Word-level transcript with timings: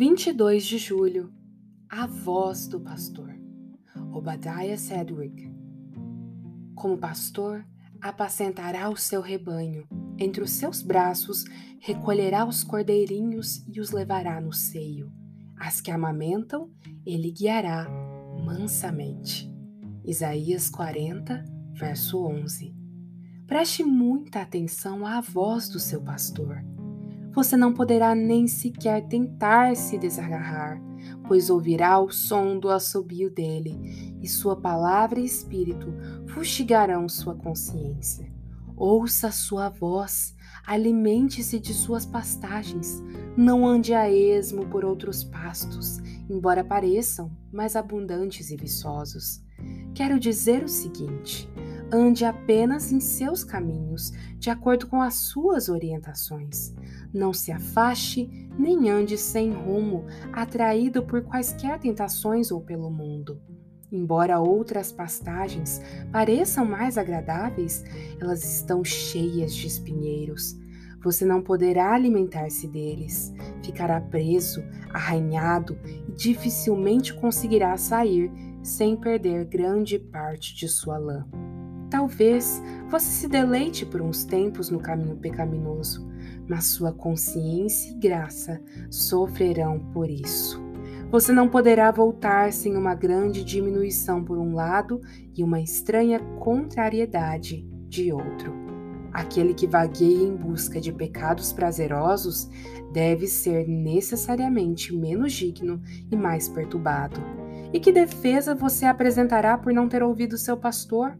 22 0.00 0.64
de 0.64 0.78
julho 0.78 1.30
A 1.86 2.06
voz 2.06 2.66
do 2.66 2.80
pastor 2.80 3.38
Obadiah 4.14 4.78
Sedgwick 4.78 5.52
Como 6.74 6.96
pastor, 6.96 7.66
apacentará 8.00 8.88
o 8.88 8.96
seu 8.96 9.20
rebanho, 9.20 9.86
entre 10.18 10.42
os 10.42 10.52
seus 10.52 10.80
braços 10.80 11.44
recolherá 11.78 12.46
os 12.46 12.64
cordeirinhos 12.64 13.62
e 13.68 13.78
os 13.78 13.90
levará 13.90 14.40
no 14.40 14.54
seio. 14.54 15.12
As 15.54 15.82
que 15.82 15.90
amamentam, 15.90 16.70
ele 17.04 17.30
guiará 17.30 17.86
mansamente. 18.42 19.52
Isaías 20.02 20.70
40, 20.70 21.44
verso 21.74 22.24
11. 22.24 22.74
Preste 23.46 23.84
muita 23.84 24.40
atenção 24.40 25.04
à 25.04 25.20
voz 25.20 25.68
do 25.68 25.78
seu 25.78 26.00
pastor 26.00 26.64
você 27.32 27.56
não 27.56 27.72
poderá 27.72 28.14
nem 28.14 28.46
sequer 28.46 29.06
tentar 29.06 29.76
se 29.76 29.96
desagarrar, 29.98 30.80
pois 31.26 31.48
ouvirá 31.50 31.98
o 31.98 32.10
som 32.10 32.58
do 32.58 32.68
assobio 32.68 33.30
dele, 33.30 34.18
e 34.20 34.28
sua 34.28 34.56
palavra 34.56 35.20
e 35.20 35.24
espírito 35.24 35.92
fustigarão 36.28 37.08
sua 37.08 37.34
consciência. 37.34 38.30
Ouça 38.76 39.30
sua 39.30 39.68
voz, 39.68 40.34
alimente-se 40.66 41.60
de 41.60 41.74
suas 41.74 42.06
pastagens, 42.06 43.02
não 43.36 43.66
ande 43.66 43.92
a 43.94 44.10
esmo 44.10 44.66
por 44.66 44.84
outros 44.84 45.22
pastos, 45.22 45.98
embora 46.28 46.64
pareçam 46.64 47.30
mais 47.52 47.76
abundantes 47.76 48.50
e 48.50 48.56
viçosos. 48.56 49.42
Quero 49.94 50.18
dizer 50.18 50.64
o 50.64 50.68
seguinte: 50.68 51.48
ande 51.92 52.24
apenas 52.24 52.92
em 52.92 53.00
seus 53.00 53.44
caminhos, 53.44 54.12
de 54.38 54.50
acordo 54.50 54.86
com 54.86 55.00
as 55.00 55.14
suas 55.14 55.68
orientações. 55.68 56.74
Não 57.12 57.32
se 57.32 57.52
afaste 57.52 58.28
nem 58.58 58.88
ande 58.90 59.18
sem 59.18 59.52
rumo, 59.52 60.04
atraído 60.32 61.02
por 61.02 61.22
quaisquer 61.22 61.78
tentações 61.78 62.50
ou 62.50 62.60
pelo 62.60 62.90
mundo. 62.90 63.40
Embora 63.92 64.38
outras 64.38 64.92
pastagens 64.92 65.80
pareçam 66.12 66.64
mais 66.64 66.96
agradáveis, 66.96 67.84
elas 68.20 68.44
estão 68.44 68.84
cheias 68.84 69.52
de 69.52 69.66
espinheiros. 69.66 70.56
Você 71.02 71.24
não 71.24 71.42
poderá 71.42 71.94
alimentar-se 71.94 72.68
deles, 72.68 73.32
ficará 73.64 74.00
preso, 74.00 74.62
arranhado 74.90 75.78
e 76.06 76.12
dificilmente 76.12 77.14
conseguirá 77.14 77.76
sair 77.76 78.30
sem 78.62 78.94
perder 78.94 79.46
grande 79.46 79.98
parte 79.98 80.54
de 80.54 80.68
sua 80.68 80.98
lã. 80.98 81.26
Talvez 81.90 82.62
você 82.88 83.10
se 83.10 83.28
deleite 83.28 83.84
por 83.84 84.00
uns 84.00 84.24
tempos 84.24 84.70
no 84.70 84.78
caminho 84.78 85.16
pecaminoso, 85.16 86.08
mas 86.48 86.66
sua 86.66 86.92
consciência 86.92 87.90
e 87.90 87.98
graça 87.98 88.62
sofrerão 88.88 89.80
por 89.92 90.08
isso. 90.08 90.62
Você 91.10 91.32
não 91.32 91.48
poderá 91.48 91.90
voltar 91.90 92.52
sem 92.52 92.76
uma 92.76 92.94
grande 92.94 93.42
diminuição 93.42 94.22
por 94.22 94.38
um 94.38 94.54
lado 94.54 95.00
e 95.36 95.42
uma 95.42 95.60
estranha 95.60 96.20
contrariedade 96.38 97.68
de 97.88 98.12
outro. 98.12 98.54
Aquele 99.12 99.52
que 99.52 99.66
vagueia 99.66 100.22
em 100.22 100.36
busca 100.36 100.80
de 100.80 100.92
pecados 100.92 101.52
prazerosos 101.52 102.48
deve 102.92 103.26
ser 103.26 103.66
necessariamente 103.66 104.94
menos 104.94 105.32
digno 105.32 105.82
e 106.08 106.14
mais 106.14 106.48
perturbado. 106.48 107.20
E 107.72 107.80
que 107.80 107.90
defesa 107.90 108.54
você 108.54 108.86
apresentará 108.86 109.58
por 109.58 109.72
não 109.72 109.88
ter 109.88 110.04
ouvido 110.04 110.38
seu 110.38 110.56
pastor? 110.56 111.18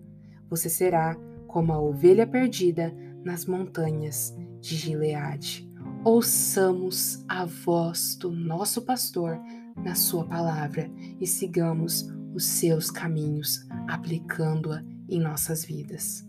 Você 0.51 0.69
será 0.69 1.17
como 1.47 1.73
a 1.73 1.81
ovelha 1.81 2.27
perdida 2.27 2.93
nas 3.25 3.47
montanhas 3.47 4.37
de 4.61 4.77
Gileade. 4.77 5.71
Ouçamos 6.05 7.25
a 7.29 7.45
voz 7.45 8.17
do 8.17 8.31
nosso 8.33 8.83
pastor 8.83 9.39
na 9.77 9.95
sua 9.95 10.25
palavra 10.25 10.91
e 11.21 11.27
sigamos 11.27 12.11
os 12.35 12.45
seus 12.45 12.91
caminhos, 12.91 13.65
aplicando-a 13.89 14.83
em 15.09 15.21
nossas 15.21 15.65
vidas. 15.65 16.29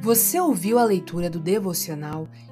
Você 0.00 0.40
ouviu 0.40 0.78
a 0.78 0.84
leitura 0.84 1.28
do 1.30 1.38
devocional 1.38 2.28